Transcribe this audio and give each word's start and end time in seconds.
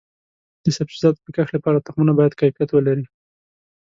د 0.63 0.65
سبزیجاتو 0.77 1.21
د 1.25 1.27
کښت 1.35 1.51
لپاره 1.55 1.83
تخمونه 1.85 2.13
باید 2.19 2.37
کیفیت 2.39 2.69
ولري. 2.71 3.05